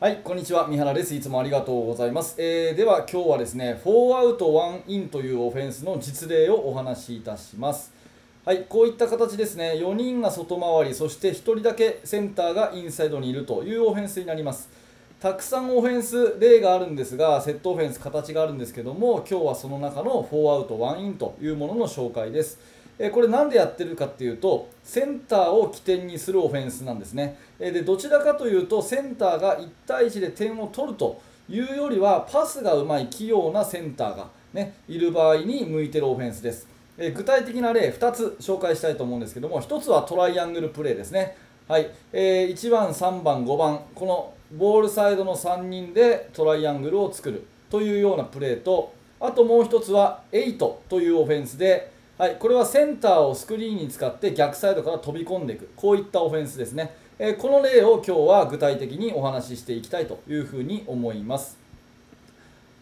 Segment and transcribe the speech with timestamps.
[0.00, 0.68] はい、こんにちは。
[0.68, 1.12] 三原です。
[1.12, 2.36] いつもありがとうございます。
[2.38, 7.92] えー、では今日はですね、4アウト1インというオフェンスの実例をお話しいたします。
[8.44, 14.68] はい、こういった形ですね、4人が外回り、そして1人だけセンターがインサイドにいるというオフェンスになります。
[15.18, 22.60] たくさんオフェンス例があるんですが、セットオフェンス形があるんですけども、今日はその中の4アウト1インというものの紹介です。
[22.98, 36.66] えこれ何でやってるかっていうとセンターを起点にするオフェンスなんですね、えでどちらかというとセンターが1対1で点を取るというよりはパスがうまい器用なセンターが、ね、いる場合に向いてるオフェンスです、
[36.98, 41.36] え具体的な例2つ紹介したいと思うんですけども1つはトライアングルプレーですね。
[41.68, 50.56] はい、えー、1番、3番、5番このボールサイドの3人でトライアングルを作るというようなプレーとあともう1つは8
[50.88, 55.70] というオフェンスではい、これはセンターをスクリーンに使って逆サイドから飛び込んでいく。
[55.76, 61.56] こういったオフェンスですね、え、この例を今日は具体的にお話ししていきたいというふうに思います。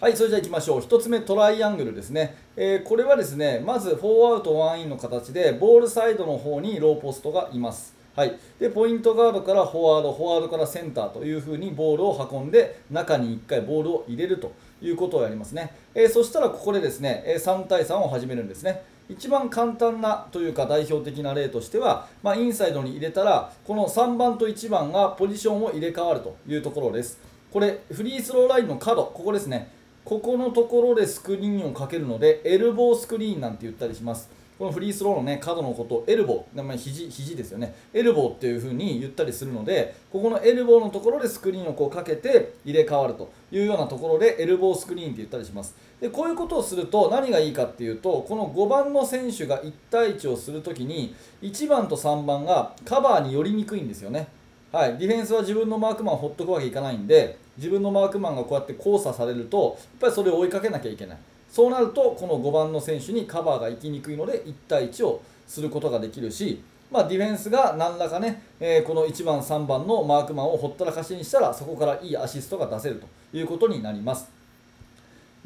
[0.00, 0.80] はいそれじゃあ行きましょう。
[0.80, 7.94] 1つ目トライアングルですね、え、これはですねまず4アウト1インの形でボールサイドの方にローポストがいます。
[8.16, 18.95] はい、でポイントガードからフォワード、フォワードからセンターというふうにボールを運んで中に1回ボールを入れるということをやりますね、えー、そしたらここでですね3対3を始めるんですね。
[19.08, 27.20] 一番簡単なというか代表的な例としては、まあ、インサイドに入れたらこの3番と1番がポジションを入れ替わるというところです。
[27.52, 29.70] これフリースローラインの角ここですね。
[30.04, 34.28] ここのところでスクリーンをかけるのでエルボースクリーンなんて言ったりします。
[34.58, 45.74] このフリースローの、ね、角のことをエルボー、まあ、肘肘ですよね、エルボーっていう風に言ったりするので、ここのエルボーのところでスクリーンをこうかけて入れ替わるというようなところで、エルボースクリーンって言ったりします。
[46.00, 54.28] でこういうことをすると何がいいかっていうと、この5番の選手が1対1をするときに、1番と3番がカバーに寄りにくいんですよね。
[54.72, 61.18] はい、ディフェンスは自分のマークマンをほっとくわけいかないんで、自分のマークマンがこうやって交差されると、やっぱりそれを追いかけなきゃいけない。
[61.56, 74.30] そうなるとこの5番の選手にカバーが行きにくいので1対1をすることができるし、まあ、ディフェンスが何らかね、えー、この1番、3番のマークマンをほったらかしにしたらそこからいいアシストが出せるということになります。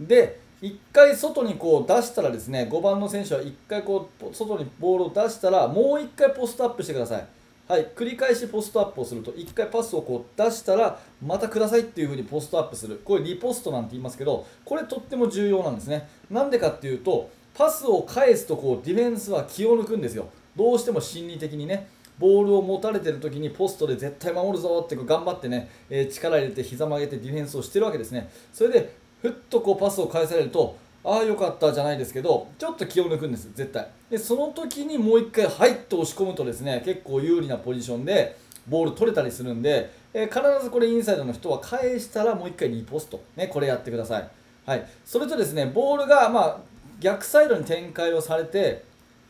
[0.00, 7.24] で1回外にこう出したらですね5番の選手は1回こう外にボールを出したらもう1回ポストアップしてください。
[7.70, 13.00] はい、繰り返しポストアップをすると1回パスをこう出したらまたくださいっていう風にポストアップする。
[13.04, 16.08] これリポストなんて言いますけどこれとっても重要なんですね。
[16.28, 20.30] なんでかっていうとパスを返すとこうディフェンスは気を抜くんですよ。
[20.56, 21.86] どうしても心理的にね
[22.18, 28.32] ボールを持たれてる時にポストで絶対守るぞって頑張ってね、え、力入れて膝曲げてディフェンスをしてるわけですね。
[28.52, 33.88] それでふっとこうパスを返されるとああよかったじゃないですけどちょっと気を抜くんです絶対。
[34.10, 38.36] でその時にもう1回はいっと押し込むとですね結構有利なポジションで
[38.68, 44.28] ボール取れたりするんで、えー、必ずこれインサイドの人は返したらもう1回リポスト、ね、これやってください、
[44.66, 46.58] はい、それとですねボールが、まあ、
[47.00, 48.84] 逆サイドに展開をされて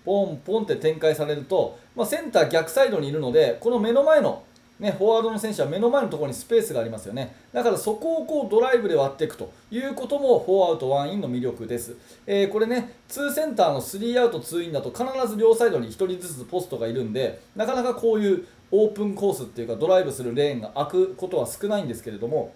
[0.04, 4.42] ポンポンって展開されると、まあ、センター逆サイドにいるのでこの目の前の
[4.80, 7.36] ね、フォワードの選手は目の前のところにスペースがありますよね。
[7.52, 11.96] だからそこをこうドライブで割っていくということも4アアウト1インの魅力です。
[12.26, 22.54] えー、これね、2センターの3アウト2インだと必ず両サイドに1人ずつポストがいるんで、なかなかこういうオープンコースっていうかドライブするレーンが開くことは少ないんですけれども、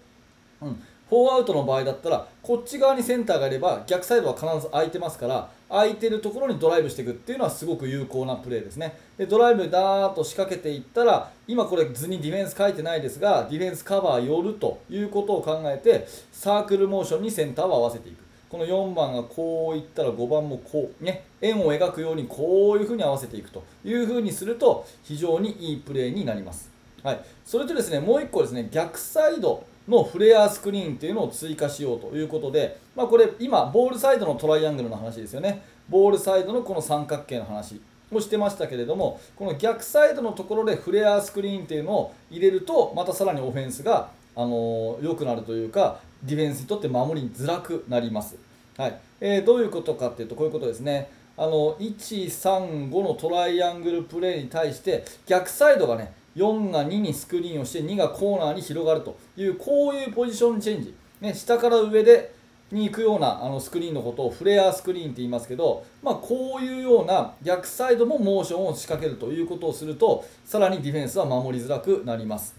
[0.61, 0.81] うん、
[1.11, 8.97] 4アウトの場合だったらこっち側にセンターがいれば逆サイドは必ず空いてますから空いてるところにドライブしていくっていうのはすごく有効なプレーですね。
[9.17, 18.25] でドライブダーッと仕掛けていったら今これ図にディフェンス書いてないですがディフェンスカバー寄るということを考えてサークルモーションにセンターを合わせていく。
[18.47, 26.71] この4番がこういったら5番もこうね円を描くようにこういうふうに合わせていくというふうにすると非常にいいプレーになります。
[27.03, 35.63] はい、それとですねもう1個ですね逆サイドのフレアスクリーンっていうのを追加しようということで、まあ、これ今ボールサイドのトライアングルの話ですよね。
[35.89, 37.79] ボールサイドのこの三角形の話
[38.11, 48.35] をしてましたけれどもこの逆サイドのところでフレアスクリーンっていうのを入れるとまたさらにオフェンスがあの良、くなるというかディフェンスにとって守りづらくなります、
[48.77, 48.99] はい。
[49.21, 51.09] えー、どういうことかっていうとこういうことですね。
[51.37, 62.33] あの135のトライアングルプレーに対して逆サイドがね4が2にスクリーンをして2がコーナーに広がるというこういうポジションチェンジ、ね、下から上で
[62.71, 72.55] に行くようなあのスクリーンのことをフレアスクリーンって言いますけど、まあ、こういうような逆サイドもモーションを仕掛けるということをするとさらにディフェンスは守りづらくなります。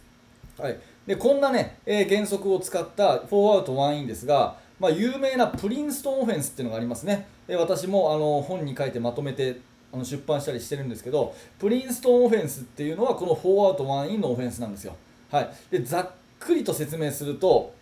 [0.59, 7.27] はい、でこんなね、えー、原則を使った4アウト1インですが、まあ、有名なプリンストンオフェンスっていうのがありますね。
[7.47, 9.61] で私もあの本に書いてまとめて
[9.93, 14.97] あの出版したりしてるんですけどプリンストンオフェンスっていうのはこの4アウト1インのオフェンスなんですよ。
[15.31, 17.75] はい、でざっくりと説明すると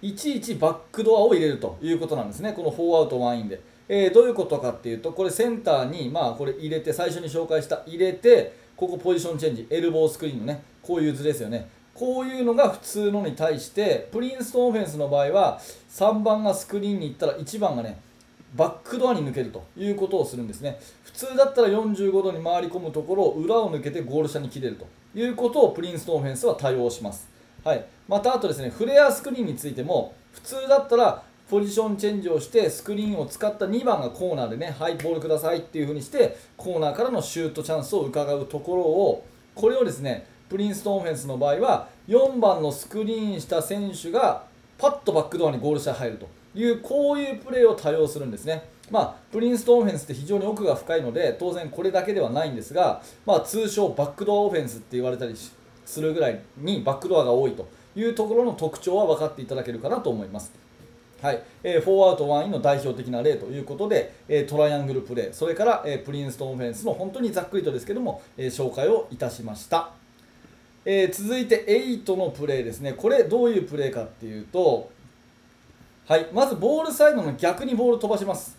[0.00, 2.52] いちいちバックドアを入れるということなんですね。
[2.52, 11.68] この4アウト1インで、えー、どういうことかっていうとこれセンターにまあこれ入れて最初に紹介した入れてここポジションチェンジエルボースクリーンのねこういう図ですよね。
[11.94, 15.60] こういうのが普通のに対してプリンストンオフェンスの場合は
[15.90, 18.00] 3番がスクリーンに行ったら1番がね
[18.54, 20.80] バックドアに抜けるということをするんですね。
[21.04, 24.86] 普通だったら45度に回り込むところを裏を抜けてゴール下に切れると
[25.18, 27.28] いうことをプリンストンフェンスは対応します、
[27.64, 44.44] はい、またあとですねフレアスクリーンについても普通だったらポジションチェンジをしてスクリーンを使った2番がコーナーでねはいボールくださいっていう風にしてコーナーからのシュートチャンスを伺うところをこれをですねプリンストンフェンスの場合は4番のスクリーンした選手が
[44.76, 46.37] パッとバックドアにゴール下に入ると。
[46.58, 48.68] いうこういうプレーを多用するんですね。
[48.90, 55.34] まあ、プリンストンオフェンスって非常に奥が深いので当然これだけではないんですが、まあ、通称バックドアオフェンスって言われたり
[55.84, 60.52] するぐらいにバックドアが多いというところの特徴は分かっていただけるかなと思います。
[61.20, 69.90] はいえー、4アウト1インの代表的な例ということで、えー、トライアングルプレー、それから、えー、プリンストンオフェンスの本当にざっくりとですけども、え紹介をいたしました。
[70.84, 74.90] え、続いて8のプレーですね、これどういうプレーかっていうと、
[76.08, 78.56] はい、まずボールサイドの逆にボール飛ばします。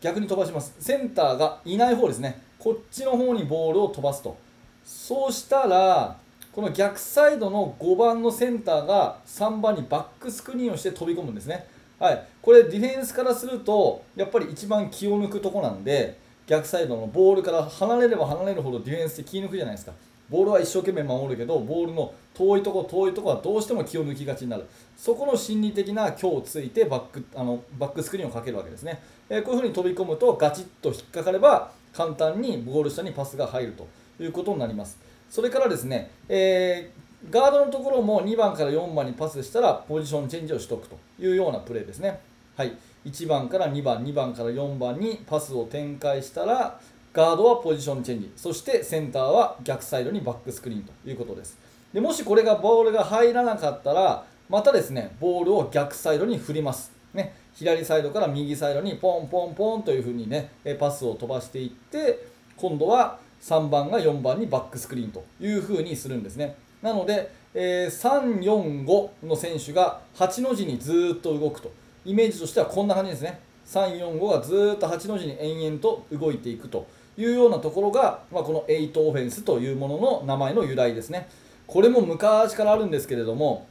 [0.00, 0.74] 逆に飛ばします。
[0.80, 4.34] センターがいない方ですね、こっちの方にボールを飛ばすと。
[4.82, 6.16] そうしたら、
[6.50, 11.66] この逆サイドの5番のセンターが3番にバックスクリーンをして飛び込むんですね。
[11.98, 16.16] はい、これディフェンスからするとやっぱり一番気を抜くとこなんで
[16.46, 19.92] 逆サイドのボールから離れれば離れるほどディフェンスって気抜くじゃないですか。
[20.30, 24.64] ボールは一生懸命守るけどボールの遠いとこ遠いとこはどうしても気を抜きがちになる。
[24.96, 33.88] そこの心理的な強をついてバックあのバックスクリーンをかけるわけですね、えー、こういうふうに飛び込むとガチッと引っかかれば簡単にゴール下にパスが入ると
[34.22, 34.98] いうことになります。
[35.28, 42.20] それからですね、えー、ガードのところも2番から4番にパスしたらポジションチェンジをしておくというようなプレーですね。
[42.56, 42.76] はい。
[43.06, 46.78] 1番から2番2番から4番にパスを展開したら
[47.12, 48.32] ガードはポジションチェンジ。
[48.36, 51.58] そしてセンターは逆サイドにバックスクリーンということです。
[51.92, 56.92] でもしこれがボールが入らなかったらまたですねボールを逆サイドに振ります。
[57.12, 57.34] ね。
[57.54, 62.24] 左サイドから右サイドにポンポンポンというふうにねパスを飛ばしていって
[62.56, 66.54] 今度は3番が4番にバックスクリーンというふうにするんですね。
[66.80, 71.72] なので、えー、345の選手が8の字にずっと動くと。
[72.04, 73.40] イメージとしてはこんな感じですね。
[73.66, 76.86] 345がずっと8の字に延々と動いていくと。
[77.16, 81.28] いうようなところが、まあ、この8オフェンスというものの名前の由来ですね。
[81.66, 83.66] これも昔からあるんですけれども、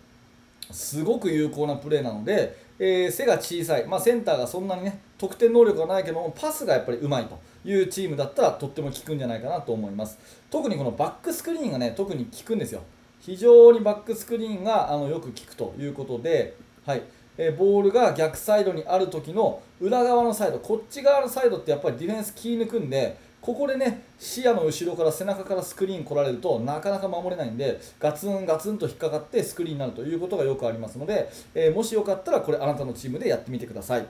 [0.72, 10.18] すごく有効なプレーなので、えー、背が小さい、まあ、センターがそんなにね得点能力がないけどもパスがやっぱりうまいというチームだったらとっても効くんじゃないかなと思います。
[10.50, 12.82] 特にこのバックスクリーンがね特に効くんですよ。
[13.20, 17.02] 非常にバックスクリーンがあのよく効くということで、はい。
[17.38, 34.06] えー、ボールが逆サイドにある時の裏側のサイドこっち側のサイドってやっぱりディフェンス気抜くんでここでね視野の後ろから背中からスクリーン来られるとなかなか守れないんでガツンガツンと引っかかってスクリーンになるということがよくありますので、えー、もしよかったらこれあなたのチームでやってみてください。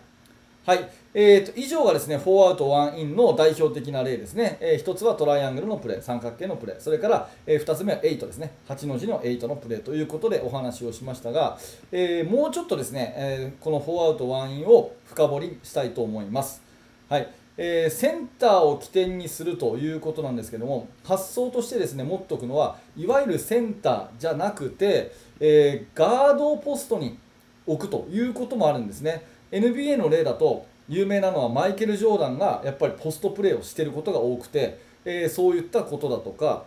[0.66, 8.52] はい、えーと、以上がですね4アウト1インの代表的な例ですね、えー、1つはトライアングルのプレー三角形のプレーそれから、えー、2つ目は8ですね。
[8.68, 11.58] 8の字の8のプレーということでお話をしましたが、
[11.92, 16.62] えー、もうちょっとですね、えこの4アウト1インを深掘りしたいと思います。
[17.10, 17.28] はい。
[17.62, 25.12] えー、センターを起点にするということなんですけども発想としてですね持っておくのはいわゆるセンターじゃなくて、
[25.42, 27.20] えー、ガードポストに
[27.68, 29.26] 置くということもあるんですね。
[29.52, 36.64] NBA の例だと有名なのはマイケル・ジョーダンがやっぱりポストプレーをしていることが多くて、えー、そういったことだとか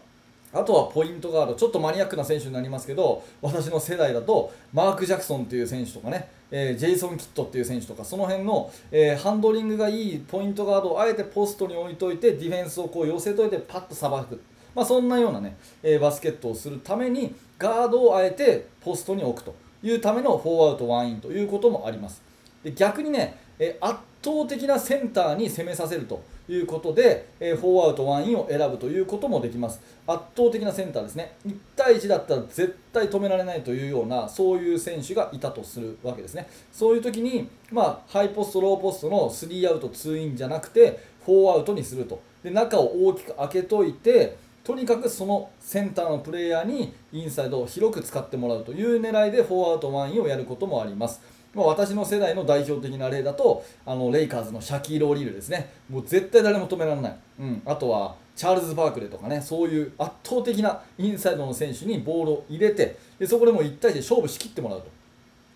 [0.53, 14.41] あとはポイントガードちょっとマニアックな選手になりますけど私の世代だとマーク・ジャクソンという選手とかねえー、ジェイソン・キットっていう選手とかその辺の、えー、ハンドリングがいいポイントガードをあえてポストに置いといてディフェンスをこう寄せといてパッとさばく、
[14.75, 22.23] まあ、そんなようなね、えー、バスケットをするためにガードをあえてポストに置くというための4アウト1インということもあります。
[22.63, 26.23] で逆にね、え圧倒的なセンターに攻めさせると。
[26.49, 29.81] いうことで、えー、4アウト1インを選ぶということもできます。
[30.07, 31.35] 圧倒的なセンターですね。
[31.47, 36.49] 1対1だったら絶対止められないというようなそういう選手がいたとするわけですね。
[36.73, 42.21] そういう時に、まあ、ハイポストローポストの3アウト2インじゃなくて4アウトにすると。
[42.43, 51.21] で中を大きく開けといてとにかくそのセンターのプレイヤーにインサイドを広く使ってもらうという狙いで4アウト1インをやることもあります。
[51.55, 55.71] まあ、私の世代の代表的な例だとあのレイカーズのシャキール・オリールですね。
[55.91, 64.89] もう絶対誰も止められない、うん、あとはチャールズ・バークレとかねそういう圧倒的なインサイドの選手にボールを入れてでそこでも1対1で勝負しきってもらうと、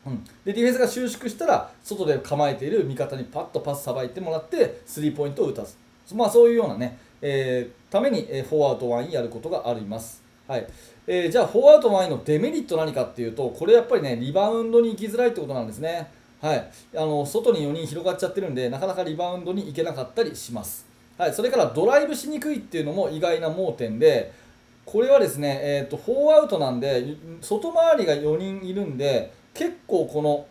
[0.07, 5.79] うん、でディフェンスが収縮したら外で構えている味方にパッとパスさばいてもらってスリーポイントを打たす、
[6.15, 10.26] まあ、そういうようなね、えー、ために4アウト1やることがあります。
[10.47, 10.67] はい
[11.09, 16.09] えー、じゃあ、4アウト1のデメリット何かっていうと、これやっぱりね、リバウンドに行きづらいってことなんですね。
[16.41, 20.87] はい、あの外に4人広がっちゃってるんで、なかなかリバウンドに行けなかったりします。
[21.17, 24.33] はい、それからドライブしにくいっていうのも意外な盲点で、
[24.85, 30.47] これはですね、えーと、4アウトなんで、外回りが4人いるんで、結構この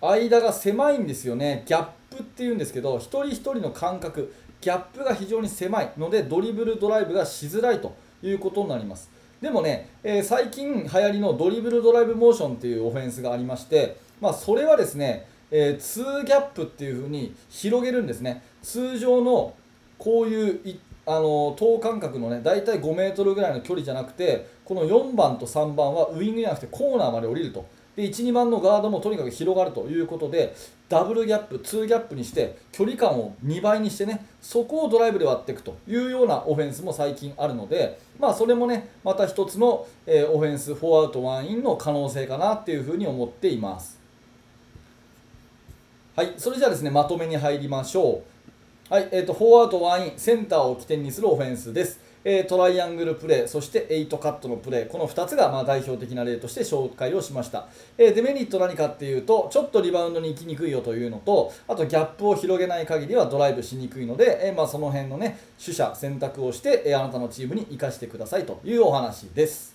[0.00, 9.10] 間が狭いんですよね、ギャップっていうんですけど、一人一人の間隔、ギャップが非常に狭いので、ドリブルドライブがしづらいということになります。
[9.40, 18.42] でもね、えー、最近流行りのドリブルドライブモーションっていうオフェンスがありまして、まあ、それはですね、えー、2ギャップっていう風に広げるんですね。
[18.62, 19.54] 通常の
[19.98, 30.54] こういうあの等間隔のね大体5メートルぐらいの距離じゃなくてこの4番と3番はウイングじゃなくてコーナーまで降りるとで1、2番のガードもとにかく広がるということで
[30.88, 44.00] ダブルギャップ、2ギャップにして距離感を2倍にしてねそこをドライブで割っていくというようなオフェンスも最近あるので、まあ、それもねまた1つの、えー、オフェンス4アウト1インの可能性かなっていうふうに思っています。
[46.14, 48.22] はい、それじゃあですねまとめに入りましょ
[48.90, 48.92] う。
[48.92, 51.98] はい、えーと、4アウト1インセンターを起点にするオフェンスです。
[52.24, 57.68] えトライアングルプレー、そして8カットのプレー、この2つがま代表的な例として紹介をしました。
[57.98, 69.71] えデメリット何かっていうと、ちょっとリバウンドに行きにくいよというのと、あとギャップを広げない限りはドライブしにくいので、えまあ、その辺のね、取捨選択をして、えあなたのチームに生かしてくださいというお話です。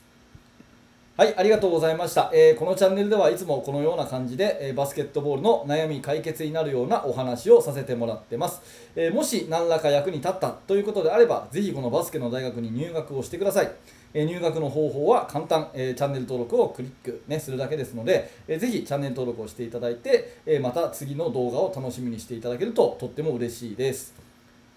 [1.18, 8.62] はい、ありがとうございました、えー、このチャンネルではいつもこのような感じで、えー、バスケットボールの悩み解決になるようなお話をさせてもらってます、
[8.96, 13.72] えー、もし何らか役に立ったということであればぜひこのバスケの大学に入学をしてください、
[14.14, 24.27] え入学の方法は簡単、えチャンネル登録をクリック、ね、するだけですので、えー、ぜひチャンネル登録をしていただいて、えまた次の動画を楽しみにしていただけるととっても嬉しいです。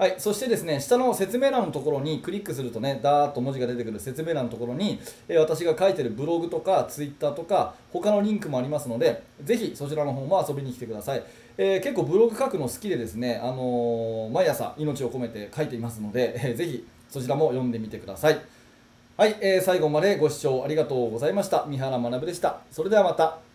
[0.00, 11.22] はい、そしてですね下の説明欄のところにクリックするとねダーッと文字が出てくる説明欄のところに、え私が書いてるブログとかツイッターとか他のリンクもありますのでぜひそちらの方も遊びに来てください、
[11.58, 18.40] えー、結構ブログ書くの好きでですね、あのー、毎朝命を込めて書いていますので、えー、ぜひそちらも読んでみてください。
[19.18, 21.66] はい、えー、最後までご視聴ありがとうございました。
[21.66, 22.60] 三原学でした。
[22.70, 23.49] それではまた。